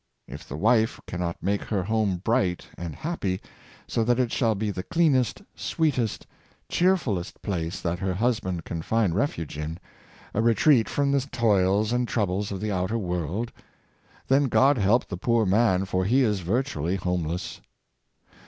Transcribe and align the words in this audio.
If 0.27 0.47
the 0.49 0.57
wife 0.57 0.99
canrot 1.05 1.35
make 1.43 1.61
her 1.65 1.83
home 1.83 2.17
bright 2.23 2.65
and 2.75 2.95
happy, 2.95 3.39
so 3.85 4.03
that 4.03 4.17
it 4.19 4.31
shall 4.31 4.55
be 4.55 4.71
the 4.71 4.81
cleanest, 4.81 5.43
sweetest, 5.53 6.25
cheerfulest 6.69 7.39
place 7.43 7.79
that 7.81 7.99
her 7.99 8.15
hus 8.15 8.39
band 8.39 8.65
can 8.65 8.81
find 8.81 9.13
refuge 9.13 9.59
in— 9.59 9.77
a 10.33 10.41
retreat 10.41 10.89
from 10.89 11.11
the 11.11 11.19
toils 11.31 11.91
and 11.93 12.07
troubles 12.07 12.51
of 12.51 12.59
the 12.61 12.71
outer 12.71 12.97
world— 12.97 13.51
then 14.27 14.45
God 14.45 14.79
help 14.79 15.05
the 15.07 15.17
poor 15.17 15.45
man, 15.45 15.85
for 15.85 16.03
he 16.03 16.23
is 16.23 16.39
virtually 16.39 16.95
homeless! 16.95 17.61